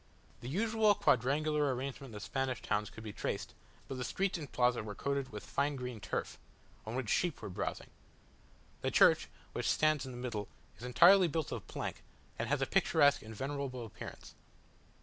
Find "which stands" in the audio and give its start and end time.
9.53-10.03